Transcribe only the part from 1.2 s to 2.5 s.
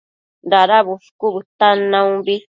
bëtan naumbi